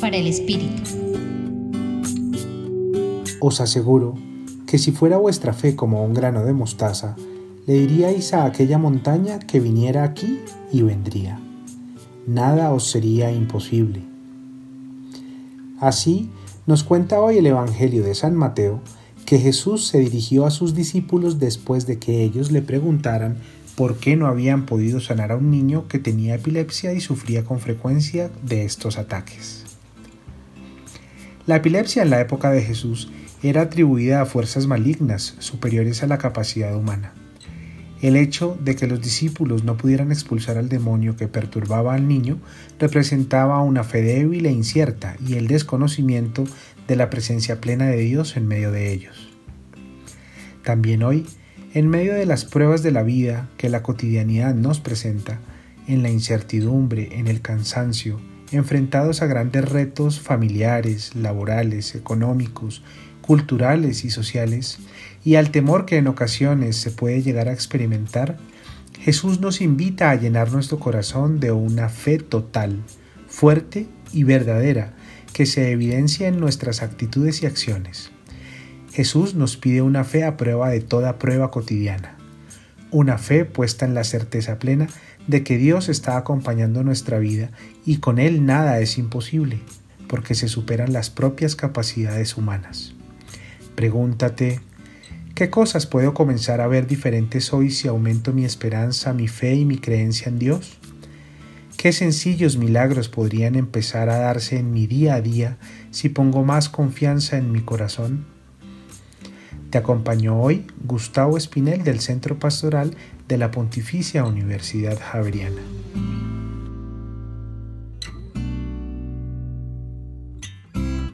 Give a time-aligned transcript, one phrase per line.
[0.00, 0.82] Para el Espíritu.
[3.40, 4.14] Os aseguro
[4.66, 7.14] que si fuera vuestra fe como un grano de mostaza,
[7.64, 10.40] le diríais a aquella montaña que viniera aquí
[10.72, 11.38] y vendría.
[12.26, 14.02] Nada os sería imposible.
[15.78, 16.30] Así
[16.66, 18.80] nos cuenta hoy el Evangelio de San Mateo
[19.24, 23.36] que Jesús se dirigió a sus discípulos después de que ellos le preguntaran
[23.76, 27.60] por qué no habían podido sanar a un niño que tenía epilepsia y sufría con
[27.60, 29.64] frecuencia de estos ataques.
[31.46, 33.10] La epilepsia en la época de Jesús
[33.42, 37.12] era atribuida a fuerzas malignas superiores a la capacidad humana.
[38.00, 42.38] El hecho de que los discípulos no pudieran expulsar al demonio que perturbaba al niño
[42.78, 46.44] representaba una fe débil e incierta y el desconocimiento
[46.86, 49.28] de la presencia plena de Dios en medio de ellos.
[50.62, 51.26] También hoy,
[51.74, 55.40] en medio de las pruebas de la vida que la cotidianidad nos presenta,
[55.88, 58.20] en la incertidumbre, en el cansancio,
[58.52, 62.84] enfrentados a grandes retos familiares, laborales, económicos,
[63.20, 64.78] culturales y sociales,
[65.24, 68.38] y al temor que en ocasiones se puede llegar a experimentar,
[69.00, 72.84] Jesús nos invita a llenar nuestro corazón de una fe total,
[73.26, 74.94] fuerte y verdadera,
[75.32, 78.13] que se evidencia en nuestras actitudes y acciones.
[78.94, 82.14] Jesús nos pide una fe a prueba de toda prueba cotidiana,
[82.92, 84.86] una fe puesta en la certeza plena
[85.26, 87.50] de que Dios está acompañando nuestra vida
[87.84, 89.58] y con Él nada es imposible,
[90.06, 92.94] porque se superan las propias capacidades humanas.
[93.74, 94.60] Pregúntate,
[95.34, 99.64] ¿qué cosas puedo comenzar a ver diferentes hoy si aumento mi esperanza, mi fe y
[99.64, 100.78] mi creencia en Dios?
[101.76, 105.58] Qué sencillos milagros podrían empezar a darse en mi día a día
[105.90, 108.32] si pongo más confianza en mi corazón.
[109.74, 115.60] Te acompañó hoy Gustavo Espinel del Centro Pastoral de la Pontificia Universidad Javeriana.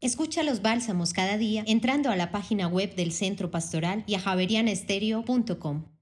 [0.00, 4.20] Escucha los bálsamos cada día entrando a la página web del Centro Pastoral y a
[4.20, 5.95] javerianestereo.com.